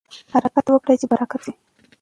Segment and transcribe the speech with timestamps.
[0.33, 1.51] حرکت وکړئ چې برکت وشي.